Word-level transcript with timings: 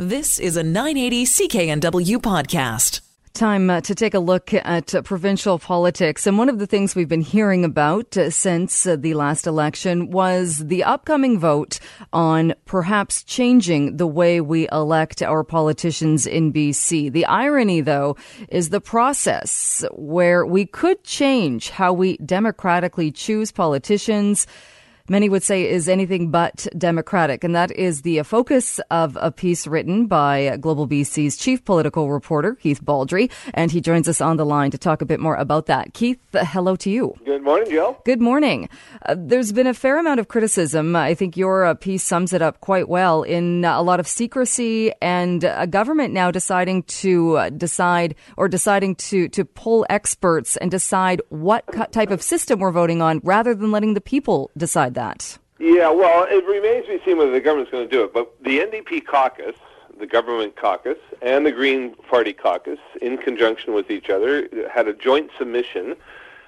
This 0.00 0.38
is 0.38 0.56
a 0.56 0.62
980 0.62 1.24
CKNW 1.24 2.18
podcast. 2.18 3.00
Time 3.34 3.68
uh, 3.68 3.80
to 3.80 3.96
take 3.96 4.14
a 4.14 4.20
look 4.20 4.54
at 4.54 4.94
uh, 4.94 5.02
provincial 5.02 5.58
politics. 5.58 6.24
And 6.24 6.38
one 6.38 6.48
of 6.48 6.60
the 6.60 6.68
things 6.68 6.94
we've 6.94 7.08
been 7.08 7.20
hearing 7.20 7.64
about 7.64 8.16
uh, 8.16 8.30
since 8.30 8.86
uh, 8.86 8.94
the 8.94 9.14
last 9.14 9.44
election 9.44 10.12
was 10.12 10.58
the 10.58 10.84
upcoming 10.84 11.40
vote 11.40 11.80
on 12.12 12.54
perhaps 12.64 13.24
changing 13.24 13.96
the 13.96 14.06
way 14.06 14.40
we 14.40 14.68
elect 14.70 15.20
our 15.20 15.42
politicians 15.42 16.28
in 16.28 16.52
BC. 16.52 17.10
The 17.10 17.26
irony, 17.26 17.80
though, 17.80 18.16
is 18.50 18.68
the 18.68 18.80
process 18.80 19.84
where 19.90 20.46
we 20.46 20.64
could 20.64 21.02
change 21.02 21.70
how 21.70 21.92
we 21.92 22.18
democratically 22.18 23.10
choose 23.10 23.50
politicians 23.50 24.46
many 25.08 25.28
would 25.28 25.42
say 25.42 25.68
is 25.68 25.88
anything 25.88 26.30
but 26.30 26.66
democratic. 26.76 27.44
And 27.44 27.54
that 27.54 27.70
is 27.72 28.02
the 28.02 28.22
focus 28.22 28.80
of 28.90 29.16
a 29.20 29.30
piece 29.30 29.66
written 29.66 30.06
by 30.06 30.56
Global 30.60 30.86
BC's 30.86 31.36
chief 31.36 31.64
political 31.64 32.10
reporter, 32.10 32.54
Keith 32.54 32.82
Baldrey. 32.84 33.30
And 33.54 33.70
he 33.70 33.80
joins 33.80 34.08
us 34.08 34.20
on 34.20 34.36
the 34.36 34.46
line 34.46 34.70
to 34.70 34.78
talk 34.78 35.02
a 35.02 35.06
bit 35.06 35.20
more 35.20 35.36
about 35.36 35.66
that. 35.66 35.94
Keith, 35.94 36.18
hello 36.32 36.76
to 36.76 36.90
you. 36.90 37.14
Good 37.24 37.42
morning, 37.42 37.70
Jill. 37.70 38.00
Good 38.04 38.20
morning. 38.20 38.68
Uh, 39.06 39.14
there's 39.18 39.52
been 39.52 39.66
a 39.66 39.74
fair 39.74 39.98
amount 39.98 40.20
of 40.20 40.28
criticism. 40.28 40.94
I 40.96 41.14
think 41.14 41.36
your 41.36 41.64
uh, 41.64 41.74
piece 41.74 42.02
sums 42.02 42.32
it 42.32 42.42
up 42.42 42.60
quite 42.60 42.88
well 42.88 43.22
in 43.22 43.64
uh, 43.64 43.80
a 43.80 43.82
lot 43.82 44.00
of 44.00 44.06
secrecy 44.06 44.92
and 45.00 45.44
a 45.44 45.66
government 45.66 46.12
now 46.12 46.30
deciding 46.30 46.82
to 46.84 47.36
uh, 47.36 47.50
decide 47.50 48.14
or 48.36 48.48
deciding 48.48 48.96
to, 48.96 49.28
to 49.28 49.44
pull 49.44 49.86
experts 49.88 50.56
and 50.56 50.70
decide 50.70 51.22
what 51.28 51.64
type 51.92 52.10
of 52.10 52.22
system 52.22 52.58
we're 52.58 52.72
voting 52.72 53.00
on 53.00 53.20
rather 53.24 53.54
than 53.54 53.70
letting 53.70 53.94
the 53.94 54.00
people 54.00 54.50
decide 54.56 54.94
that? 54.98 55.38
Yeah, 55.58 55.90
well, 55.90 56.26
it 56.28 56.44
remains 56.44 56.86
to 56.86 56.98
be 56.98 57.04
seen 57.04 57.18
whether 57.18 57.32
the 57.32 57.40
government's 57.40 57.70
going 57.70 57.88
to 57.88 57.90
do 57.90 58.04
it. 58.04 58.12
But 58.12 58.32
the 58.42 58.58
NDP 58.58 59.06
caucus, 59.06 59.56
the 59.98 60.06
government 60.06 60.56
caucus, 60.56 60.98
and 61.22 61.46
the 61.46 61.52
Green 61.52 61.94
Party 61.94 62.32
caucus, 62.32 62.78
in 63.00 63.18
conjunction 63.18 63.74
with 63.74 63.90
each 63.90 64.10
other, 64.10 64.48
had 64.72 64.86
a 64.86 64.92
joint 64.92 65.30
submission 65.38 65.96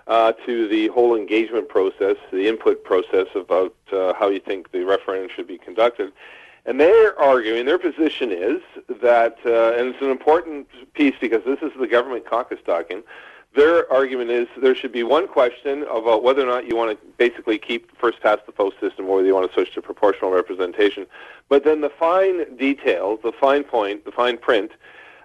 uh, 0.07 0.33
to 0.47 0.69
the 0.69 0.89
whole 0.89 1.17
engagement 1.17 1.69
process, 1.69 2.17
the 2.33 2.48
input 2.48 2.84
process 2.84 3.27
about 3.34 3.75
uh, 3.92 4.12
how 4.15 4.29
you 4.29 4.41
think 4.41 4.70
the 4.73 4.85
referendum 4.85 5.29
should 5.35 5.47
be 5.47 5.59
conducted. 5.59 6.12
And 6.67 6.79
they're 6.79 7.19
arguing, 7.19 7.67
their 7.67 7.79
position 7.79 8.31
is 8.31 8.61
that, 9.01 9.39
uh, 9.47 9.79
and 9.79 9.89
it's 9.89 10.03
an 10.03 10.11
important 10.11 10.69
piece 10.95 11.14
because 11.20 11.42
this 11.45 11.59
is 11.62 11.73
the 11.81 11.87
government 11.87 12.27
caucus 12.27 12.59
talking, 12.64 13.03
their 13.55 13.91
argument 13.93 14.31
is 14.31 14.47
there 14.62 14.75
should 14.75 14.93
be 14.93 15.03
one 15.03 15.27
question 15.27 15.83
about 15.83 16.23
whether 16.23 16.43
or 16.43 16.47
not 16.47 16.69
you 16.69 16.77
want 16.77 16.98
to 16.98 17.06
basically 17.19 17.59
keep 17.59 17.97
first 17.98 18.20
past 18.20 18.47
the 18.47 18.53
post 18.53 18.79
system 18.79 19.07
or 19.07 19.17
whether 19.17 19.27
you 19.27 19.34
want 19.34 19.48
to 19.48 19.53
switch 19.53 19.75
to 19.75 19.83
proportional 19.83 20.31
representation. 20.31 21.07
But 21.48 21.65
then 21.65 21.81
the 21.81 21.91
fine 21.91 22.57
details, 22.57 23.20
the 23.25 23.33
fine 23.33 23.65
point, 23.65 24.05
the 24.05 24.12
fine 24.12 24.39
print, 24.39 24.70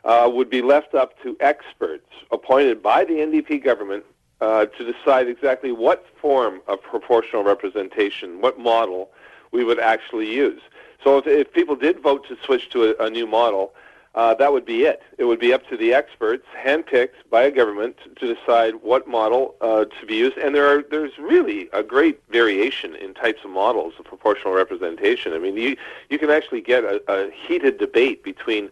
uh, 0.04 0.30
would 0.32 0.50
be 0.50 0.62
left 0.62 0.95
up 0.95 1.22
to 1.22 1.38
experts 1.40 2.08
appointed 2.32 2.82
by 2.82 3.06
the 3.06 3.14
NDP 3.14 3.64
government 3.64 4.04
uh, 4.42 4.66
to 4.66 4.92
decide 4.92 5.28
exactly 5.28 5.72
what 5.72 6.06
form 6.20 6.62
of 6.67 6.82
proportional 6.82 7.44
representation, 7.44 8.42
what 8.42 8.60
model 8.60 9.10
we 9.52 9.64
would 9.64 9.80
actually 9.80 10.34
use. 10.34 10.62
So 11.04 11.17
if, 11.20 11.28
if 11.28 11.54
people 11.54 11.76
did 11.76 12.02
vote 12.02 12.28
to 12.28 12.38
switch 12.44 12.70
to 12.72 12.95
a, 13.00 13.06
a 13.06 13.10
new 13.10 13.28
model, 13.28 13.73
uh, 14.16 14.33
that 14.33 14.52
would 14.52 14.66
be 14.66 14.83
it. 14.83 15.02
It 15.17 15.25
would 15.25 15.39
be 15.39 15.53
up 15.53 15.67
to 15.69 15.75
the 15.75 15.94
experts, 15.94 16.45
handpicked 16.58 17.30
by 17.30 17.44
a 17.44 17.52
government, 17.52 17.97
to 18.16 18.33
decide 18.33 18.75
what 18.75 19.08
model 19.08 19.55
uh, 19.59 19.85
to 19.85 20.05
be 20.05 20.16
used. 20.16 20.38
And 20.38 20.55
there 20.55 20.67
are 20.67 20.83
there's 20.89 21.17
really 21.19 21.69
a 21.73 21.83
great 21.83 22.21
variation 22.30 22.95
in 22.95 23.13
types 23.13 23.43
of 23.43 23.52
models 23.52 23.93
of 23.99 24.05
proportional 24.05 24.53
representation. 24.53 25.33
I 25.33 25.39
mean, 25.39 25.58
you 25.58 25.75
you 26.09 26.17
can 26.17 26.30
actually 26.30 26.61
get 26.61 26.86
a, 26.86 27.02
a 27.09 27.30
heated 27.30 27.77
debate 27.77 28.23
between 28.23 28.69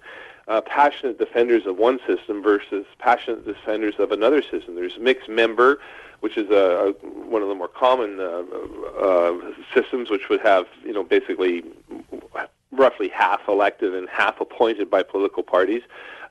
uh, 0.47 0.61
passionate 0.61 1.19
defenders 1.19 1.65
of 1.65 1.77
one 1.77 1.99
system 2.07 2.41
versus 2.41 2.85
passionate 2.99 3.45
defenders 3.45 3.95
of 3.99 4.11
another 4.11 4.41
system. 4.41 4.75
There's 4.75 4.97
mixed 4.97 5.29
member, 5.29 5.79
which 6.21 6.37
is 6.37 6.49
a, 6.51 6.93
a 7.03 7.07
one 7.07 7.41
of 7.41 7.49
the 7.49 7.55
more 7.55 7.67
common 7.67 8.19
uh, 8.19 8.43
uh, 8.97 9.33
systems, 9.73 10.09
which 10.09 10.29
would 10.29 10.41
have 10.41 10.67
you 10.85 10.93
know 10.93 11.03
basically 11.03 11.65
roughly 12.75 13.09
half 13.09 13.41
elected 13.47 13.93
and 13.93 14.09
half 14.09 14.39
appointed 14.41 14.89
by 14.89 15.03
political 15.03 15.43
parties. 15.43 15.81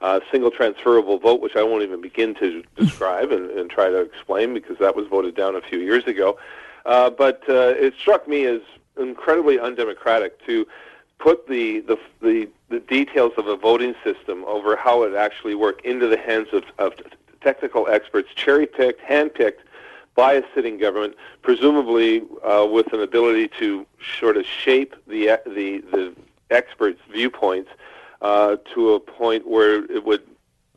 Uh, 0.00 0.18
single 0.32 0.50
transferable 0.50 1.16
vote, 1.18 1.40
which 1.40 1.54
I 1.54 1.62
won't 1.62 1.84
even 1.84 2.00
begin 2.00 2.34
to 2.36 2.64
describe 2.76 3.30
and, 3.30 3.50
and, 3.50 3.70
try 3.70 3.88
to 3.88 4.00
explain 4.00 4.52
because 4.52 4.76
that 4.78 4.96
was 4.96 5.06
voted 5.06 5.36
down 5.36 5.54
a 5.54 5.60
few 5.60 5.78
years 5.78 6.04
ago. 6.04 6.38
Uh, 6.84 7.08
but 7.08 7.42
uh, 7.48 7.74
it 7.76 7.94
struck 7.96 8.26
me 8.26 8.44
as 8.44 8.60
incredibly 8.98 9.60
undemocratic 9.60 10.44
to 10.46 10.66
put 11.18 11.46
the, 11.46 11.80
the, 11.80 11.96
the, 12.20 12.48
the, 12.68 12.80
details 12.80 13.32
of 13.36 13.46
a 13.46 13.56
voting 13.56 13.94
system 14.02 14.44
over 14.46 14.74
how 14.74 15.04
it 15.04 15.14
actually 15.14 15.54
worked 15.54 15.86
into 15.86 16.08
the 16.08 16.16
hands 16.16 16.48
of, 16.52 16.64
of 16.78 16.94
technical 17.40 17.86
experts, 17.88 18.28
cherry-picked, 18.34 19.00
hand-picked 19.00 19.62
by 20.14 20.34
a 20.34 20.42
sitting 20.54 20.78
government, 20.78 21.14
presumably 21.42 22.22
uh, 22.44 22.66
with 22.68 22.92
an 22.92 23.00
ability 23.00 23.48
to 23.48 23.86
sort 24.18 24.36
of 24.36 24.44
shape 24.44 24.94
the, 25.06 25.26
the, 25.46 25.78
the 25.92 26.12
experts' 26.52 27.00
viewpoints 27.10 27.70
uh, 28.20 28.56
to 28.74 28.94
a 28.94 29.00
point 29.00 29.48
where 29.48 29.84
it 29.90 30.04
would 30.04 30.22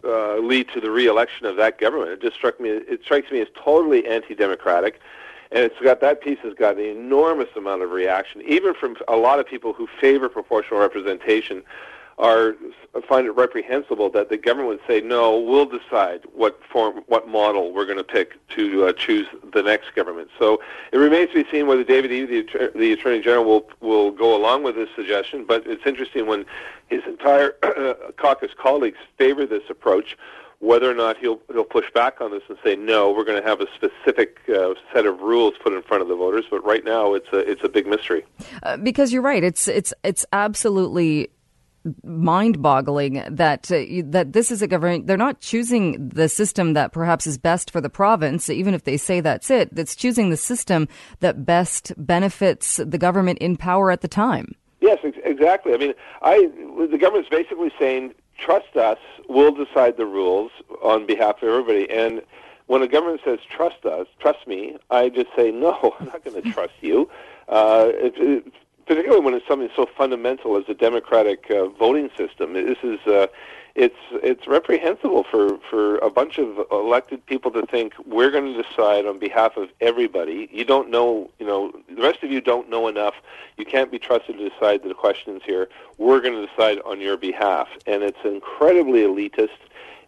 uh, 0.04 0.38
lead 0.38 0.68
to 0.74 0.80
the 0.80 0.92
reelection 0.92 1.46
of 1.46 1.56
that 1.58 1.80
government. 1.80 2.12
It 2.12 2.22
just 2.22 2.36
struck 2.36 2.60
me. 2.60 2.70
It 2.70 3.02
strikes 3.04 3.32
me 3.32 3.42
as 3.42 3.48
totally 3.56 4.06
anti-democratic, 4.08 5.00
and 5.52 5.64
it's 5.64 5.80
got 5.82 6.02
that 6.02 6.22
piece 6.22 6.40
has 6.40 6.54
got 6.54 6.78
an 6.78 6.86
enormous 6.86 7.50
amount 7.56 7.82
of 7.82 7.92
reaction, 7.92 8.42
even 8.48 8.74
from 8.74 8.96
a 9.08 9.16
lot 9.16 9.40
of 9.40 9.48
people 9.48 9.74
who 9.74 9.88
favor 10.00 10.30
proportional 10.30 10.80
representation 10.80 11.64
are 12.18 12.56
find 13.08 13.28
it 13.28 13.32
reprehensible 13.32 14.10
that 14.10 14.30
the 14.30 14.38
government 14.38 14.70
would 14.70 14.80
say 14.88 15.02
no, 15.02 15.38
we'll 15.38 15.66
decide 15.66 16.22
what 16.34 16.60
form, 16.72 17.04
what 17.08 17.28
model 17.28 17.74
we're 17.74 17.86
going 17.86 17.98
to 17.98 18.04
pick 18.04 18.36
to 18.50 18.86
uh, 18.86 18.94
choose 18.94 19.28
the 19.54 19.62
next 19.62 19.94
government. 19.96 20.30
So 20.40 20.62
it 20.94 20.98
remains 20.98 21.32
to 21.32 21.44
be 21.44 21.52
seen 21.52 21.68
whether 21.68 21.84
David 21.84 22.12
Eby, 22.12 22.48
the, 22.54 22.72
the 22.80 22.94
Attorney 22.94 23.22
General, 23.22 23.44
will 23.44 23.70
will 23.82 24.12
go 24.12 24.36
along 24.36 24.64
with 24.64 24.76
this 24.76 24.90
suggestion. 24.96 25.46
But 25.46 25.68
it's 25.68 25.86
interesting 25.86 26.26
when 26.28 26.46
his 26.88 27.02
entire 27.06 27.56
caucus 28.18 28.52
colleagues 28.58 29.00
favor 29.18 29.46
this 29.46 29.64
approach 29.70 30.18
whether 30.60 30.90
or 30.90 30.94
not 30.94 31.18
he'll 31.18 31.40
he'll 31.52 31.66
push 31.66 31.86
back 31.94 32.22
on 32.22 32.32
this 32.32 32.42
and 32.48 32.58
say 32.64 32.76
no, 32.76 33.12
we're 33.12 33.26
going 33.26 33.42
to 33.42 33.48
have 33.48 33.60
a 33.60 33.68
specific 33.76 34.40
uh, 34.50 34.74
set 34.94 35.06
of 35.06 35.20
rules 35.20 35.54
put 35.62 35.74
in 35.74 35.82
front 35.84 36.02
of 36.02 36.08
the 36.08 36.16
voters. 36.16 36.46
But 36.50 36.66
right 36.66 36.84
now, 36.84 37.14
it's 37.14 37.28
a 37.34 37.40
it's 37.40 37.64
a 37.64 37.70
big 37.70 37.86
mystery. 37.86 38.24
Uh, 38.64 38.78
because 38.78 39.12
you're 39.12 39.22
right, 39.22 39.44
it's 39.44 39.68
it's 39.68 39.94
it's 40.04 40.26
absolutely 40.32 41.30
mind-boggling 42.04 43.24
that 43.30 43.72
uh, 43.72 43.84
that 44.06 44.34
this 44.34 44.52
is 44.52 44.62
a 44.62 44.68
government. 44.68 45.08
They're 45.08 45.18
not 45.18 45.40
choosing 45.40 46.10
the 46.10 46.30
system 46.30 46.74
that 46.74 46.92
perhaps 46.92 47.28
is 47.28 47.38
best 47.38 47.72
for 47.72 47.82
the 47.82 47.90
province, 47.90 48.50
even 48.50 48.74
if 48.74 48.84
they 48.84 48.98
say 48.98 49.20
that's 49.20 49.50
it. 49.50 49.70
It's 49.76 49.96
choosing 49.96 50.30
the 50.30 50.38
system 50.38 50.88
that 51.20 51.46
best 51.46 51.94
benefits 51.98 52.78
the 52.78 52.98
government 52.98 53.40
in 53.40 53.58
power 53.58 53.92
at 53.92 54.02
the 54.02 54.08
time. 54.08 54.56
Yes, 54.82 55.00
ex- 55.04 55.18
exactly. 55.24 55.74
I 55.74 55.78
mean, 55.78 55.94
I 56.22 56.50
the 56.90 56.98
government's 56.98 57.30
basically 57.30 57.72
saying, 57.80 58.14
trust 58.38 58.76
us. 58.76 59.00
We'll 59.28 59.54
decide 59.54 59.98
the 59.98 60.06
rules 60.06 60.52
on 60.84 61.06
behalf 61.06 61.42
of 61.42 61.50
everybody. 61.50 61.90
And 61.90 62.22
when 62.68 62.82
a 62.82 62.88
government 62.88 63.22
says 63.24 63.40
trust 63.50 63.86
us, 63.86 64.08
trust 64.20 64.48
me, 64.48 64.78
I 64.90 65.10
just 65.10 65.28
say 65.36 65.52
no. 65.52 65.96
I'm 66.00 66.08
not 66.08 66.24
going 66.24 66.42
to 66.42 66.52
trust 66.52 66.74
you. 66.82 67.10
Uh, 67.48 67.90
it, 67.90 68.14
it, 68.18 68.54
particularly 68.86 69.24
when 69.24 69.34
it's 69.34 69.48
something 69.48 69.70
so 69.76 69.88
fundamental 69.98 70.58
as 70.58 70.64
a 70.68 70.74
democratic 70.74 71.50
uh, 71.50 71.68
voting 71.68 72.10
system. 72.18 72.54
This 72.54 72.78
is 72.84 73.00
uh, 73.08 73.28
it's 73.76 73.96
it's 74.24 74.48
reprehensible 74.48 75.26
for 75.30 75.58
for 75.70 75.98
a 75.98 76.10
bunch 76.10 76.38
of 76.38 76.66
elected 76.72 77.26
people 77.26 77.52
to 77.52 77.66
think 77.66 77.94
we're 78.06 78.32
going 78.32 78.54
to 78.54 78.64
decide 78.64 79.06
on 79.06 79.20
behalf 79.20 79.58
of 79.58 79.70
everybody. 79.82 80.50
You 80.52 80.64
don't 80.64 80.90
know, 80.90 81.30
you 81.40 81.46
know, 81.46 81.74
the 81.94 82.02
rest 82.02 82.24
of 82.24 82.32
you 82.32 82.42
don't 82.42 82.70
know 82.70 82.88
enough. 82.88 83.16
You 83.58 83.66
can't 83.66 83.92
be 83.92 84.00
trusted 84.00 84.38
to 84.38 84.50
decide 84.50 84.84
the 84.84 84.94
questions 84.94 85.42
here. 85.46 85.68
We're 85.98 86.22
going 86.22 86.36
to 86.36 86.48
decide 86.48 86.80
on 86.86 87.02
your 87.02 87.18
behalf, 87.18 87.68
and 87.86 88.02
it's 88.04 88.24
incredibly 88.24 89.02
elitist 89.02 89.50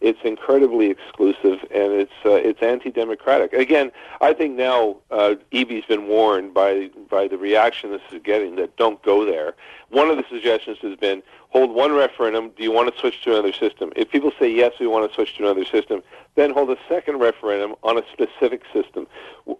it's 0.02 0.20
incredibly 0.24 0.90
exclusive 0.90 1.60
and 1.72 1.94
it's 1.94 2.12
uh, 2.26 2.32
it's 2.32 2.62
anti-democratic. 2.62 3.54
Again, 3.54 3.92
I 4.22 4.34
think 4.34 4.56
now 4.56 4.98
uh, 5.12 5.36
Eby's 5.52 5.86
been 5.86 6.08
warned 6.08 6.54
by 6.54 6.90
by 7.10 7.28
the 7.28 7.38
reaction 7.38 7.92
this 7.92 8.02
is 8.12 8.22
getting 8.24 8.56
that 8.58 8.76
don't 8.78 9.02
go 9.04 9.26
there. 9.26 9.56
One 9.90 10.10
of 10.10 10.18
the 10.18 10.26
suggestions 10.30 10.78
has 10.82 10.96
been 10.98 11.24
hold 11.50 11.72
one 11.72 11.94
referendum. 11.94 12.52
Do 12.56 12.64
you 12.64 12.72
want 12.72 12.94
to 12.94 13.00
switch 13.00 13.24
to 13.24 13.32
another 13.32 13.54
system? 13.54 13.92
If 13.96 14.10
people 14.10 14.32
say 14.40 14.52
yes, 14.52 14.74
we 14.80 14.88
want 14.88 15.10
to 15.10 15.16
switch 15.16 15.38
to 15.38 15.44
another 15.44 15.66
system, 15.66 16.04
then 16.38 16.52
hold 16.52 16.70
a 16.70 16.78
second 16.88 17.18
referendum 17.18 17.76
on 17.84 17.98
a 17.98 18.04
specific 18.14 18.62
system. 18.72 19.08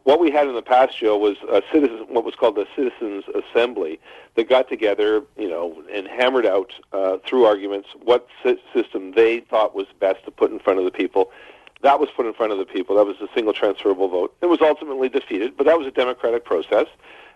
What 0.04 0.20
we 0.20 0.30
had 0.30 0.48
in 0.48 0.54
the 0.54 0.62
past, 0.62 1.00
Joe, 1.00 1.18
was 1.18 1.36
a 1.52 1.62
citizen, 1.72 2.06
what 2.08 2.24
was 2.24 2.36
called 2.36 2.56
the 2.56 2.68
citizens' 2.76 3.26
assembly 3.34 4.00
that 4.36 4.48
got 4.48 4.70
together, 4.70 5.24
you 5.38 5.50
know, 5.50 5.84
and 5.92 6.08
hammered 6.08 6.46
out 6.46 6.72
uh, 6.94 7.18
through 7.26 7.46
arguments 7.46 7.90
what 8.04 8.28
system 8.74 9.14
they 9.14 9.40
thought 9.42 9.76
was 9.76 9.88
best 10.00 10.24
to 10.26 10.32
put 10.32 10.52
in 10.52 10.60
front 10.60 10.78
of 10.78 10.86
the 10.86 10.92
people. 10.92 11.32
That 11.82 12.00
was 12.00 12.10
put 12.16 12.28
in 12.28 12.34
front 12.34 12.52
of 12.52 12.60
the 12.60 12.66
people. 12.66 12.96
That 12.96 13.06
was 13.06 13.18
a 13.22 13.28
single 13.34 13.54
transferable 13.54 14.08
vote. 14.08 14.36
It 14.42 14.48
was 14.48 14.62
ultimately 14.62 15.10
defeated, 15.10 15.58
but 15.58 15.66
that 15.66 15.80
was 15.80 15.88
a 15.88 15.92
democratic 15.92 16.46
process. 16.46 16.86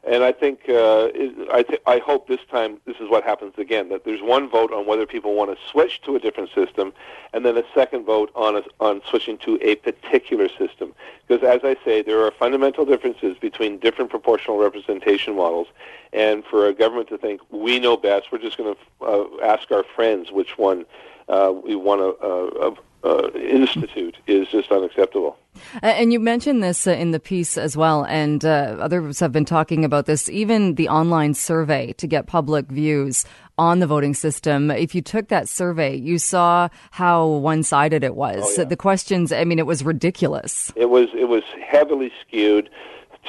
And 0.04 0.24
I 0.24 0.32
think 0.32 0.68
uh, 0.68 1.10
I, 1.54 1.64
th- 1.68 1.82
I 1.86 2.00
hope 2.00 2.28
this 2.28 2.40
time 2.50 2.80
this 2.86 2.98
is 2.98 3.08
what 3.08 3.24
happens 3.24 3.54
again. 3.58 3.90
That 3.90 4.04
there's 4.04 4.22
one 4.22 4.50
vote 4.50 4.74
on 4.74 4.88
whether 4.88 5.06
people 5.06 5.36
want 5.36 5.56
to 5.56 5.58
switch 5.70 6.02
to 6.02 6.16
a 6.16 6.20
different 6.20 6.50
system, 6.56 6.92
and 7.34 7.46
then 7.46 7.56
a 7.56 7.64
second 7.76 8.06
vote 8.06 8.32
on 8.34 8.58
a, 8.58 8.64
on 8.80 9.02
switching 9.08 9.38
to 9.40 9.60
a 9.62 9.76
particular 9.76 10.50
system. 10.50 10.96
Because 11.28 11.44
as 11.48 11.62
I 11.64 11.76
say, 11.86 12.02
there 12.02 12.20
are 12.26 12.32
fundamental 12.32 12.84
differences 12.84 13.38
between 13.38 13.78
different 13.78 14.10
proportional 14.10 14.58
representation 14.58 15.36
models. 15.36 15.68
And 16.14 16.44
for 16.44 16.68
a 16.68 16.74
government 16.74 17.10
to 17.10 17.18
think 17.20 17.42
we 17.52 17.80
know 17.80 17.96
best, 17.96 18.32
we're 18.32 18.40
just 18.40 18.58
going 18.58 18.76
to 18.76 19.06
uh, 19.06 19.46
ask 19.46 19.72
our 19.72 19.84
friends 19.84 20.32
which 20.32 20.58
one 20.58 20.86
uh, 21.30 21.54
we 21.64 21.76
want 21.76 22.02
to 22.02 22.28
uh, 22.28 22.76
uh, 23.04 23.30
institute 23.36 24.18
is 24.28 24.48
just 24.48 24.72
unacceptable. 24.72 25.38
And 25.82 26.12
you 26.12 26.20
mentioned 26.20 26.62
this 26.62 26.88
uh, 26.88 26.92
in 26.92 27.12
the 27.12 27.20
piece 27.20 27.58
as 27.58 27.78
well, 27.78 28.06
and 28.06 28.44
uh, 28.44 28.78
others 28.80 29.20
have 29.20 29.32
been 29.32 29.46
talking 29.46 29.86
about 29.86 30.06
this. 30.06 30.30
Even 30.30 30.76
the 30.76 30.90
online 30.90 31.34
survey 31.34 31.94
to 31.94 32.08
get 32.08 32.28
public 32.28 32.68
views 32.68 33.26
on 33.58 33.80
the 33.80 33.88
voting 33.88 34.14
system. 34.14 34.72
If 34.72 34.96
you 34.96 35.02
took 35.02 35.28
that 35.28 35.48
survey, 35.48 35.96
you 35.96 36.18
saw 36.18 36.70
how 36.92 37.28
one-sided 37.28 38.04
it 38.04 38.16
was. 38.16 38.44
Oh, 38.44 38.62
yeah. 38.62 38.68
The 38.68 38.78
questions, 38.78 39.32
I 39.32 39.44
mean, 39.44 39.60
it 39.60 39.66
was 39.66 39.84
ridiculous. 39.84 40.72
It 40.76 40.90
was 40.90 41.10
it 41.16 41.30
was 41.30 41.44
heavily 41.66 42.12
skewed 42.22 42.70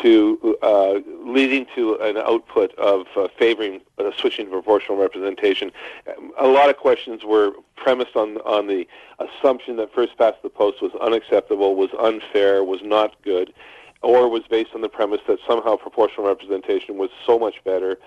to 0.01 0.57
uh, 0.63 0.95
leading 1.25 1.67
to 1.75 1.97
an 1.97 2.17
output 2.17 2.75
of 2.77 3.07
uh, 3.17 3.29
favoring 3.39 3.81
uh, 3.99 4.11
switching 4.17 4.47
to 4.47 4.51
proportional 4.51 4.97
representation. 4.97 5.71
A 6.39 6.47
lot 6.47 6.71
of 6.71 6.77
questions 6.77 7.25
were 7.25 7.53
premised 7.77 8.17
on 8.17 8.39
on 8.39 8.67
the 8.67 8.87
assumption 9.19 9.77
that 9.77 9.93
first 9.93 10.17
past 10.17 10.43
the 10.43 10.49
post 10.49 10.81
was 10.81 10.93
unacceptable, 11.01 11.75
was 11.77 11.91
unfair, 11.99 12.65
was 12.65 12.81
not 12.83 13.21
good, 13.23 13.53
or 14.03 14.29
was 14.29 14.43
based 14.49 14.71
on 14.75 14.81
the 14.81 14.89
premise 14.89 15.21
that 15.27 15.39
somehow 15.47 15.77
proportional 15.77 16.27
representation 16.27 16.97
was 16.97 17.11
so 17.27 17.39
much 17.39 17.63
better, 17.65 17.99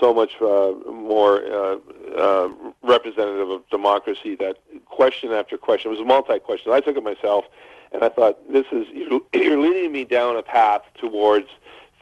so 0.00 0.12
much 0.12 0.32
uh, 0.40 0.72
more 0.90 1.42
uh, 1.46 1.76
uh, 2.16 2.48
representative 2.82 3.50
of 3.50 3.68
democracy 3.70 4.34
that 4.36 4.58
question 4.84 5.32
after 5.32 5.56
question 5.56 5.90
it 5.90 5.98
was 5.98 6.06
multi-question. 6.06 6.72
I 6.72 6.80
took 6.80 6.96
it 6.96 7.02
myself 7.02 7.46
and 7.92 8.02
I 8.02 8.08
thought, 8.08 8.38
this 8.52 8.66
is 8.72 8.86
you're 9.32 9.58
leading 9.58 9.92
me 9.92 10.04
down 10.04 10.36
a 10.36 10.42
path 10.42 10.82
towards 10.98 11.48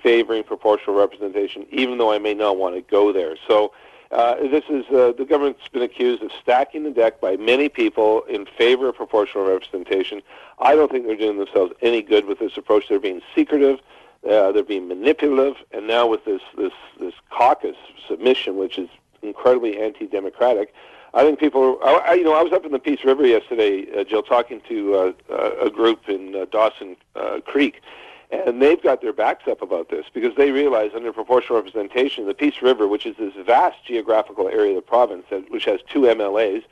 favoring 0.02 0.44
proportional 0.44 0.96
representation, 0.96 1.66
even 1.70 1.98
though 1.98 2.12
I 2.12 2.18
may 2.18 2.34
not 2.34 2.56
want 2.56 2.74
to 2.74 2.82
go 2.82 3.12
there. 3.12 3.36
So. 3.46 3.72
Uh, 4.10 4.36
this 4.48 4.62
is 4.68 4.84
uh, 4.90 5.12
the 5.18 5.24
government's 5.28 5.66
been 5.66 5.82
accused 5.82 6.22
of 6.22 6.30
stacking 6.40 6.84
the 6.84 6.90
deck 6.90 7.20
by 7.20 7.36
many 7.36 7.68
people 7.68 8.22
in 8.28 8.46
favor 8.46 8.88
of 8.88 8.94
proportional 8.94 9.44
representation. 9.44 10.22
I 10.60 10.76
don't 10.76 10.88
think 10.88 11.06
they're 11.06 11.16
doing 11.16 11.38
themselves 11.38 11.72
any 11.82 12.00
good 12.00 12.26
with 12.26 12.38
this 12.38 12.56
approach. 12.56 12.84
They're 12.88 13.00
being 13.00 13.22
secretive, 13.34 13.80
uh, 14.28 14.52
they're 14.52 14.62
being 14.62 14.88
manipulative, 14.88 15.56
and 15.72 15.86
now 15.86 16.06
with 16.06 16.24
this 16.24 16.42
this 16.56 16.72
this 16.98 17.14
caucus 17.30 17.76
submission, 18.08 18.56
which 18.56 18.78
is 18.78 18.88
incredibly 19.22 19.80
anti-democratic, 19.80 20.74
I 21.14 21.22
think 21.22 21.38
people. 21.38 21.78
I, 21.84 22.14
you 22.14 22.24
know, 22.24 22.34
I 22.34 22.42
was 22.42 22.52
up 22.52 22.64
in 22.64 22.72
the 22.72 22.78
Peace 22.78 23.04
River 23.04 23.26
yesterday, 23.26 23.86
uh, 23.96 24.04
Jill, 24.04 24.22
talking 24.22 24.60
to 24.68 24.94
uh, 24.94 25.12
uh, 25.30 25.66
a 25.66 25.70
group 25.70 26.08
in 26.08 26.34
uh, 26.34 26.46
Dawson 26.50 26.96
uh, 27.14 27.40
Creek, 27.44 27.82
and 28.30 28.60
they've 28.60 28.82
got 28.82 29.00
their 29.00 29.12
backs 29.12 29.46
up 29.46 29.62
about 29.62 29.90
this 29.90 30.06
because 30.12 30.34
they 30.36 30.50
realize 30.50 30.90
under 30.94 31.12
proportional 31.12 31.56
representation, 31.56 32.26
the 32.26 32.34
Peace 32.34 32.60
River, 32.62 32.88
which 32.88 33.06
is 33.06 33.16
this 33.16 33.32
vast 33.46 33.76
geographical 33.86 34.48
area 34.48 34.70
of 34.70 34.76
the 34.76 34.82
province, 34.82 35.24
that, 35.30 35.50
which 35.52 35.66
has 35.66 35.80
two 35.88 36.00
MLAs, 36.02 36.64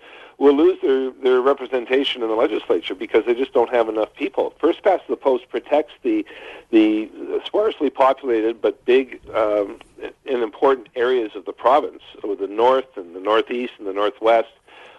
will 0.43 0.57
lose 0.57 0.77
their, 0.83 1.11
their 1.23 1.41
representation 1.41 2.21
in 2.21 2.29
the 2.29 2.35
legislature 2.35 2.97
because 2.97 3.25
they 3.27 3.35
just 3.35 3.53
don't 3.53 3.71
have 3.71 3.89
enough 3.89 4.13
people. 4.15 4.53
First 4.59 4.83
past 4.83 5.05
the 5.09 5.17
post 5.17 5.49
protects 5.49 5.95
the 6.03 6.27
the 6.71 7.09
sparsely 7.45 7.91
populated 7.91 8.61
but 8.61 8.85
big 8.85 9.21
um, 9.35 9.79
and 10.27 10.43
important 10.43 10.89
areas 10.97 11.31
of 11.37 11.45
the 11.45 11.53
province, 11.53 12.03
with 12.25 12.41
the 12.41 12.49
north 12.49 12.97
and 12.97 13.15
the 13.15 13.21
northeast 13.21 13.75
and 13.79 13.87
the 13.87 13.93
northwest. 13.93 14.49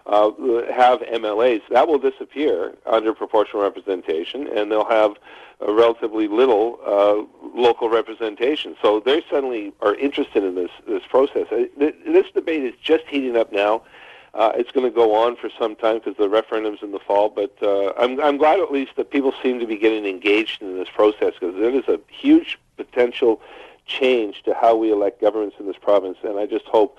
Uh, 0.06 0.32
have 0.70 1.00
MLAs 1.00 1.62
that 1.70 1.88
will 1.88 1.98
disappear 1.98 2.74
under 2.86 3.14
proportional 3.14 3.64
representation, 3.64 4.50
and 4.50 4.70
they'll 4.70 4.84
have 4.84 5.14
relatively 5.62 6.28
little 6.28 6.78
uh, 6.86 7.24
local 7.58 7.88
representation. 7.90 8.76
So 8.82 9.00
they 9.00 9.24
suddenly 9.30 9.72
are 9.80 9.96
interested 9.96 10.44
in 10.44 10.56
this 10.56 10.72
this 10.86 11.04
process. 11.10 11.48
Uh, 11.50 11.68
this 11.78 12.26
debate 12.34 12.64
is 12.66 12.74
just 12.82 13.06
heating 13.08 13.38
up 13.38 13.54
now. 13.54 13.84
Uh, 14.34 14.52
it's 14.56 14.72
going 14.72 14.86
to 14.86 14.94
go 14.94 15.14
on 15.14 15.36
for 15.36 15.50
some 15.60 15.76
time 15.76 16.00
because 16.00 16.18
the 16.18 16.28
referendum's 16.28 16.82
in 16.82 16.92
the 16.92 17.00
fall. 17.00 17.30
But 17.30 17.56
uh, 17.62 17.94
I'm, 17.98 18.20
I'm 18.20 18.38
glad 18.38 18.60
at 18.60 18.72
least 18.72 18.96
that 18.96 19.12
people 19.12 19.34
seem 19.44 19.60
to 19.60 19.68
be 19.68 19.78
getting 19.78 20.06
engaged 20.06 20.62
in 20.62 20.76
this 20.78 20.90
process 20.90 21.34
because 21.40 21.56
it 21.56 21.76
is 21.76 21.88
a 21.88 22.00
huge 22.10 22.60
potential 22.76 23.42
change 23.86 24.42
to 24.44 24.54
how 24.56 24.76
we 24.76 24.92
elect 24.92 25.22
governments 25.22 25.58
in 25.60 25.68
this 25.68 25.78
province. 25.78 26.18
And 26.24 26.40
I 26.40 26.48
just 26.48 26.66
hope 26.66 26.98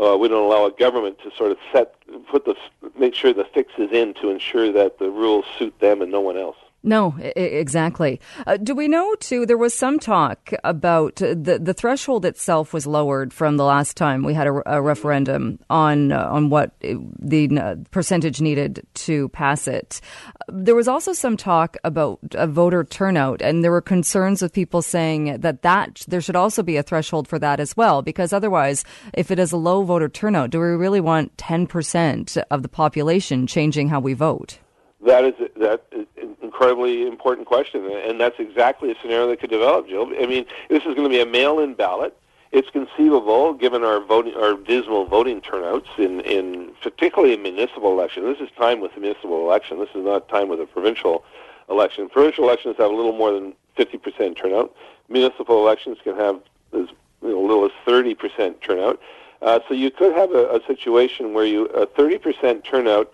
uh, 0.00 0.16
we 0.16 0.28
don't 0.28 0.44
allow 0.44 0.64
a 0.66 0.70
government 0.70 1.18
to 1.24 1.30
sort 1.36 1.50
of 1.50 1.58
set, 1.72 1.94
put 2.28 2.44
the, 2.44 2.54
make 2.96 3.14
sure 3.14 3.32
the 3.32 3.44
fix 3.44 3.72
is 3.76 3.90
in 3.90 4.14
to 4.14 4.30
ensure 4.30 4.70
that 4.70 4.98
the 4.98 5.10
rules 5.10 5.46
suit 5.58 5.78
them 5.80 6.02
and 6.02 6.12
no 6.12 6.20
one 6.20 6.36
else. 6.36 6.56
No, 6.82 7.14
I- 7.18 7.32
exactly. 7.38 8.20
Uh, 8.46 8.56
do 8.56 8.74
we 8.74 8.88
know 8.88 9.14
too? 9.16 9.44
There 9.44 9.58
was 9.58 9.74
some 9.74 9.98
talk 9.98 10.52
about 10.64 11.16
the 11.16 11.58
the 11.62 11.74
threshold 11.74 12.24
itself 12.24 12.72
was 12.72 12.86
lowered 12.86 13.34
from 13.34 13.58
the 13.58 13.64
last 13.64 13.98
time 13.98 14.22
we 14.22 14.32
had 14.32 14.46
a, 14.46 14.62
a 14.76 14.80
referendum 14.80 15.58
on 15.68 16.10
uh, 16.10 16.26
on 16.30 16.48
what 16.48 16.72
the 16.80 17.50
uh, 17.58 17.74
percentage 17.90 18.40
needed 18.40 18.86
to 18.94 19.28
pass 19.28 19.68
it. 19.68 20.00
There 20.48 20.74
was 20.74 20.88
also 20.88 21.12
some 21.12 21.36
talk 21.36 21.76
about 21.84 22.18
a 22.32 22.46
voter 22.46 22.82
turnout, 22.82 23.42
and 23.42 23.62
there 23.62 23.70
were 23.70 23.82
concerns 23.82 24.40
of 24.40 24.50
people 24.50 24.80
saying 24.80 25.40
that 25.42 25.60
that 25.60 26.04
there 26.08 26.22
should 26.22 26.36
also 26.36 26.62
be 26.62 26.78
a 26.78 26.82
threshold 26.82 27.28
for 27.28 27.38
that 27.40 27.60
as 27.60 27.76
well, 27.76 28.00
because 28.00 28.32
otherwise, 28.32 28.84
if 29.12 29.30
it 29.30 29.38
is 29.38 29.52
a 29.52 29.58
low 29.58 29.82
voter 29.82 30.08
turnout, 30.08 30.48
do 30.48 30.58
we 30.58 30.66
really 30.68 31.00
want 31.00 31.36
ten 31.36 31.66
percent 31.66 32.38
of 32.50 32.62
the 32.62 32.68
population 32.70 33.46
changing 33.46 33.90
how 33.90 34.00
we 34.00 34.14
vote? 34.14 34.58
That 35.04 35.24
is 35.24 35.34
that 35.56 35.84
is 35.92 36.06
an 36.20 36.36
incredibly 36.42 37.06
important 37.06 37.46
question, 37.46 37.86
and 37.90 38.20
that's 38.20 38.38
exactly 38.38 38.90
a 38.90 38.94
scenario 39.00 39.28
that 39.28 39.40
could 39.40 39.50
develop, 39.50 39.88
Jill. 39.88 40.12
I 40.20 40.26
mean, 40.26 40.44
this 40.68 40.80
is 40.80 40.94
going 40.94 41.04
to 41.04 41.08
be 41.08 41.20
a 41.20 41.26
mail-in 41.26 41.74
ballot. 41.74 42.14
It's 42.52 42.68
conceivable, 42.68 43.54
given 43.54 43.82
our 43.82 44.00
voting, 44.00 44.34
our 44.34 44.54
dismal 44.54 45.06
voting 45.06 45.40
turnouts 45.40 45.88
in, 45.96 46.20
in 46.20 46.72
particularly 46.82 47.32
in 47.32 47.42
municipal 47.42 47.92
elections. 47.92 48.26
This 48.26 48.48
is 48.48 48.54
time 48.56 48.80
with 48.80 48.92
the 48.94 49.00
municipal 49.00 49.40
election. 49.40 49.78
This 49.78 49.88
is 49.94 50.04
not 50.04 50.28
time 50.28 50.48
with 50.48 50.60
a 50.60 50.66
provincial 50.66 51.24
election. 51.70 52.08
Provincial 52.08 52.44
elections 52.44 52.76
have 52.78 52.90
a 52.90 52.94
little 52.94 53.12
more 53.12 53.32
than 53.32 53.54
50% 53.78 54.36
turnout. 54.36 54.74
Municipal 55.08 55.58
elections 55.64 55.98
can 56.02 56.16
have 56.16 56.40
as 56.72 56.88
you 57.22 57.28
know, 57.28 57.40
little 57.40 57.64
as 57.64 57.70
30% 57.86 58.60
turnout. 58.60 59.00
Uh, 59.42 59.60
so 59.68 59.74
you 59.74 59.90
could 59.90 60.14
have 60.14 60.32
a, 60.32 60.56
a 60.56 60.60
situation 60.66 61.32
where 61.32 61.46
you 61.46 61.66
a 61.66 61.86
30% 61.86 62.64
turnout 62.64 63.12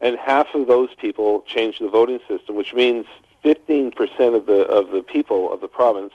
and 0.00 0.18
half 0.18 0.48
of 0.54 0.66
those 0.66 0.90
people 0.94 1.44
change 1.46 1.78
the 1.78 1.88
voting 1.88 2.20
system, 2.28 2.56
which 2.56 2.74
means 2.74 3.06
15% 3.44 3.92
of 4.34 4.46
the 4.46 4.66
of 4.66 4.90
the 4.90 5.02
people 5.02 5.52
of 5.52 5.60
the 5.60 5.68
province 5.68 6.12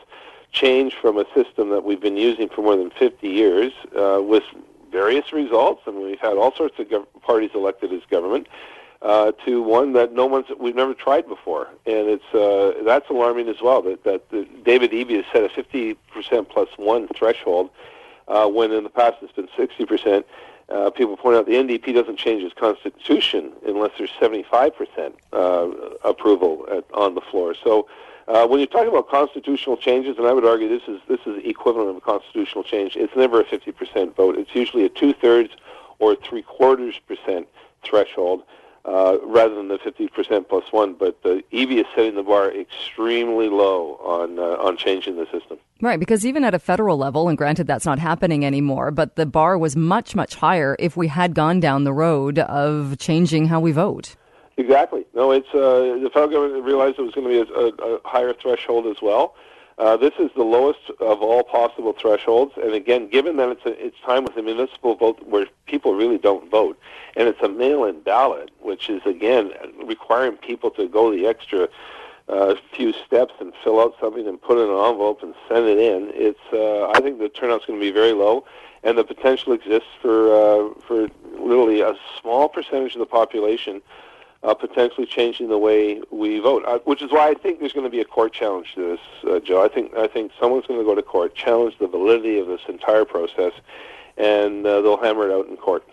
change 0.51 0.95
from 0.95 1.17
a 1.17 1.25
system 1.35 1.69
that 1.69 1.83
we've 1.83 2.01
been 2.01 2.17
using 2.17 2.49
for 2.49 2.61
more 2.63 2.75
than 2.75 2.89
50 2.89 3.27
years 3.27 3.71
uh, 3.95 4.19
with 4.21 4.43
various 4.91 5.31
results, 5.31 5.83
and 5.85 5.97
we've 5.97 6.19
had 6.19 6.37
all 6.37 6.53
sorts 6.55 6.79
of 6.79 6.87
gov- 6.87 7.05
parties 7.21 7.51
elected 7.53 7.93
as 7.93 8.01
government. 8.09 8.47
Uh, 9.01 9.31
to 9.45 9.61
one 9.61 9.93
that 9.93 10.11
no 10.11 10.25
one's 10.25 10.47
we've 10.59 10.75
never 10.75 10.93
tried 10.93 11.25
before, 11.25 11.69
and 11.85 12.09
it's 12.09 12.33
uh, 12.33 12.83
that's 12.83 13.09
alarming 13.09 13.47
as 13.47 13.61
well. 13.61 13.81
That 13.81 14.03
that 14.03 14.29
the, 14.29 14.45
David 14.65 14.91
Eby 14.91 15.23
has 15.23 15.25
set 15.31 15.45
a 15.45 15.47
50% 15.47 16.49
plus 16.49 16.67
one 16.75 17.07
threshold, 17.15 17.69
uh, 18.27 18.45
when 18.47 18.73
in 18.73 18.83
the 18.83 18.89
past 18.89 19.15
it's 19.21 19.31
been 19.31 19.47
60%. 19.57 20.25
Uh, 20.69 20.89
people 20.91 21.17
point 21.17 21.35
out 21.35 21.47
the 21.47 21.53
NDP 21.53 21.93
doesn't 21.95 22.17
change 22.17 22.43
its 22.43 22.53
constitution 22.53 23.51
unless 23.65 23.91
there's 23.97 24.11
75% 24.21 25.13
uh, 25.33 25.69
approval 26.03 26.65
at, 26.71 26.85
on 26.93 27.15
the 27.15 27.21
floor. 27.21 27.55
So 27.63 27.87
uh, 28.27 28.45
when 28.47 28.59
you're 28.59 28.67
talking 28.67 28.89
about 28.89 29.09
constitutional 29.09 29.77
changes, 29.77 30.17
and 30.19 30.27
I 30.27 30.33
would 30.33 30.45
argue 30.45 30.69
this 30.69 30.87
is 30.87 31.01
this 31.07 31.21
is 31.25 31.43
equivalent 31.43 31.89
of 31.89 31.95
a 31.97 32.01
constitutional 32.01 32.63
change, 32.63 32.95
it's 32.95 33.15
never 33.15 33.41
a 33.41 33.45
50% 33.45 34.15
vote. 34.15 34.37
It's 34.37 34.53
usually 34.53 34.85
a 34.85 34.89
two-thirds 34.89 35.53
or 35.97 36.15
three 36.15 36.43
quarters 36.43 36.99
percent 37.07 37.47
threshold 37.83 38.43
uh, 38.85 39.17
rather 39.23 39.55
than 39.55 39.67
the 39.67 39.77
50% 39.77 40.47
plus 40.49 40.65
one. 40.71 40.93
But 40.93 41.21
the 41.23 41.43
Eby 41.51 41.81
is 41.81 41.85
setting 41.95 42.15
the 42.15 42.23
bar 42.23 42.51
extremely 42.51 43.49
low 43.49 43.99
on 44.03 44.39
uh, 44.39 44.57
on 44.63 44.77
changing 44.77 45.17
the 45.17 45.25
system. 45.31 45.57
Right, 45.81 45.99
because 45.99 46.25
even 46.25 46.43
at 46.43 46.53
a 46.53 46.59
federal 46.59 46.97
level, 46.97 47.29
and 47.29 47.37
granted 47.37 47.67
that's 47.67 47.85
not 47.85 47.99
happening 47.99 48.45
anymore, 48.45 48.91
but 48.91 49.15
the 49.15 49.25
bar 49.25 49.57
was 49.57 49.75
much, 49.75 50.15
much 50.15 50.35
higher 50.35 50.75
if 50.79 50.97
we 50.97 51.07
had 51.07 51.33
gone 51.33 51.59
down 51.59 51.83
the 51.83 51.93
road 51.93 52.39
of 52.39 52.97
changing 52.99 53.47
how 53.47 53.59
we 53.59 53.71
vote. 53.71 54.15
Exactly. 54.57 55.05
No, 55.13 55.31
it's 55.31 55.47
uh, 55.53 55.99
the 56.03 56.09
federal 56.13 56.29
government 56.29 56.65
realized 56.65 56.99
it 56.99 57.03
was 57.03 57.13
going 57.13 57.27
to 57.27 57.45
be 57.45 57.51
a, 57.51 57.85
a, 57.85 57.95
a 57.95 57.99
higher 58.03 58.33
threshold 58.33 58.87
as 58.87 58.97
well. 59.01 59.35
Uh, 59.79 59.95
this 59.95 60.13
is 60.19 60.29
the 60.35 60.43
lowest 60.43 60.91
of 60.99 61.21
all 61.21 61.41
possible 61.41 61.93
thresholds, 61.93 62.51
and 62.61 62.73
again, 62.73 63.07
given 63.09 63.37
that 63.37 63.47
it's 63.47 63.65
a, 63.65 63.85
it's 63.85 63.95
time 64.05 64.25
with 64.25 64.35
a 64.35 64.41
municipal 64.41 64.93
vote 64.93 65.25
where 65.25 65.47
people 65.67 65.95
really 65.95 66.17
don't 66.17 66.51
vote, 66.51 66.77
and 67.15 67.29
it's 67.29 67.41
a 67.41 67.47
mail-in 67.47 68.01
ballot, 68.01 68.51
which 68.59 68.89
is 68.89 69.01
again 69.05 69.51
requiring 69.85 70.35
people 70.35 70.69
to 70.69 70.89
go 70.89 71.09
the 71.15 71.25
extra 71.25 71.69
a 72.27 72.55
few 72.75 72.93
steps 73.07 73.33
and 73.39 73.53
fill 73.63 73.79
out 73.79 73.95
something 73.99 74.27
and 74.27 74.39
put 74.39 74.57
it 74.57 74.61
in 74.61 74.69
an 74.69 74.85
envelope 74.85 75.23
and 75.23 75.33
send 75.47 75.65
it 75.65 75.79
in. 75.79 76.11
It's 76.13 76.39
uh, 76.53 76.89
I 76.89 76.99
think 77.01 77.17
the 77.17 77.29
turnout's 77.29 77.65
going 77.65 77.79
to 77.79 77.83
be 77.83 77.91
very 77.91 78.13
low, 78.13 78.45
and 78.83 78.97
the 78.97 79.03
potential 79.03 79.53
exists 79.53 79.89
for 80.01 80.27
uh, 80.27 80.73
for 80.85 81.07
literally 81.39 81.81
a 81.81 81.95
small 82.21 82.49
percentage 82.49 82.93
of 82.95 82.99
the 82.99 83.05
population 83.05 83.81
uh, 84.43 84.53
potentially 84.53 85.05
changing 85.05 85.49
the 85.49 85.57
way 85.57 86.01
we 86.11 86.39
vote. 86.39 86.63
Uh, 86.65 86.79
which 86.79 87.01
is 87.01 87.11
why 87.11 87.29
I 87.29 87.33
think 87.33 87.59
there's 87.59 87.73
going 87.73 87.85
to 87.85 87.89
be 87.89 87.99
a 87.99 88.05
court 88.05 88.33
challenge 88.33 88.73
to 88.75 88.91
this, 88.91 89.31
uh, 89.31 89.39
Joe. 89.39 89.63
I 89.63 89.67
think 89.67 89.95
I 89.95 90.07
think 90.07 90.31
someone's 90.39 90.65
going 90.65 90.79
to 90.79 90.85
go 90.85 90.95
to 90.95 91.01
court, 91.01 91.35
challenge 91.35 91.75
the 91.79 91.87
validity 91.87 92.39
of 92.39 92.47
this 92.47 92.61
entire 92.67 93.05
process, 93.05 93.53
and 94.17 94.65
uh, 94.65 94.81
they'll 94.81 95.01
hammer 95.01 95.29
it 95.29 95.33
out 95.33 95.47
in 95.47 95.57
court. 95.57 95.83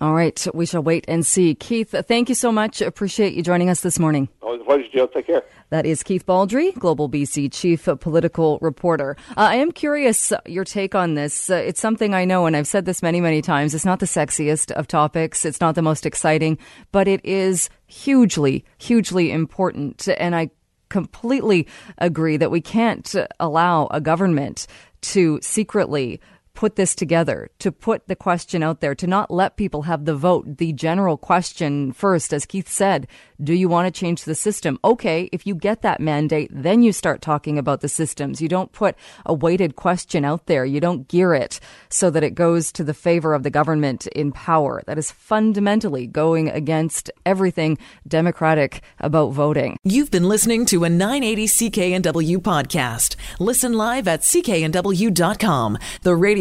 All 0.00 0.12
right, 0.12 0.46
we 0.52 0.66
shall 0.66 0.82
wait 0.82 1.06
and 1.08 1.24
see. 1.24 1.54
Keith, 1.54 1.94
thank 2.06 2.28
you 2.28 2.34
so 2.34 2.52
much. 2.52 2.82
Appreciate 2.82 3.32
you 3.32 3.42
joining 3.42 3.70
us 3.70 3.80
this 3.80 3.98
morning. 3.98 4.28
A 4.60 4.64
pleasure, 4.64 4.84
Joe. 4.92 5.06
Take 5.06 5.26
care. 5.26 5.42
That 5.70 5.86
is 5.86 6.02
Keith 6.02 6.24
Baldrey, 6.26 6.74
Global 6.78 7.08
BC 7.08 7.52
Chief 7.52 7.88
Political 8.00 8.58
Reporter. 8.60 9.16
Uh, 9.30 9.40
I 9.40 9.56
am 9.56 9.72
curious 9.72 10.32
uh, 10.32 10.40
your 10.46 10.64
take 10.64 10.94
on 10.94 11.14
this. 11.14 11.50
Uh, 11.50 11.56
it's 11.56 11.80
something 11.80 12.14
I 12.14 12.24
know, 12.24 12.46
and 12.46 12.56
I've 12.56 12.66
said 12.66 12.84
this 12.84 13.02
many, 13.02 13.20
many 13.20 13.42
times. 13.42 13.74
It's 13.74 13.84
not 13.84 14.00
the 14.00 14.06
sexiest 14.06 14.70
of 14.72 14.86
topics. 14.86 15.44
It's 15.44 15.60
not 15.60 15.74
the 15.74 15.82
most 15.82 16.06
exciting, 16.06 16.58
but 16.92 17.08
it 17.08 17.24
is 17.24 17.68
hugely, 17.86 18.64
hugely 18.78 19.32
important. 19.32 20.08
And 20.18 20.34
I 20.34 20.50
completely 20.88 21.66
agree 21.98 22.36
that 22.36 22.50
we 22.50 22.60
can't 22.60 23.14
allow 23.40 23.88
a 23.90 24.00
government 24.00 24.66
to 25.02 25.38
secretly 25.42 26.20
put 26.56 26.74
this 26.74 26.94
together, 26.94 27.50
to 27.60 27.70
put 27.70 28.08
the 28.08 28.16
question 28.16 28.62
out 28.62 28.80
there, 28.80 28.94
to 28.96 29.06
not 29.06 29.30
let 29.30 29.56
people 29.56 29.82
have 29.82 30.06
the 30.06 30.16
vote. 30.16 30.56
The 30.56 30.72
general 30.72 31.16
question 31.16 31.92
first, 31.92 32.32
as 32.32 32.46
Keith 32.46 32.68
said, 32.68 33.06
do 33.42 33.52
you 33.52 33.68
want 33.68 33.86
to 33.86 34.00
change 34.00 34.24
the 34.24 34.34
system? 34.34 34.78
Okay, 34.82 35.28
if 35.30 35.46
you 35.46 35.54
get 35.54 35.82
that 35.82 36.00
mandate, 36.00 36.48
then 36.50 36.82
you 36.82 36.92
start 36.92 37.20
talking 37.20 37.58
about 37.58 37.82
the 37.82 37.88
systems. 37.88 38.40
You 38.40 38.48
don't 38.48 38.72
put 38.72 38.96
a 39.26 39.34
weighted 39.34 39.76
question 39.76 40.24
out 40.24 40.46
there. 40.46 40.64
You 40.64 40.80
don't 40.80 41.06
gear 41.06 41.34
it 41.34 41.60
so 41.90 42.08
that 42.10 42.24
it 42.24 42.34
goes 42.34 42.72
to 42.72 42.82
the 42.82 42.94
favor 42.94 43.34
of 43.34 43.42
the 43.42 43.50
government 43.50 44.06
in 44.08 44.32
power. 44.32 44.82
That 44.86 44.98
is 44.98 45.10
fundamentally 45.10 46.06
going 46.06 46.48
against 46.48 47.10
everything 47.26 47.76
democratic 48.08 48.80
about 48.98 49.32
voting. 49.32 49.76
You've 49.84 50.10
been 50.10 50.28
listening 50.28 50.64
to 50.66 50.84
a 50.84 50.88
980 50.88 51.46
CKNW 51.46 52.38
podcast. 52.38 53.16
Listen 53.38 53.74
live 53.74 54.08
at 54.08 54.22
cknw.com, 54.22 55.78
the 56.02 56.16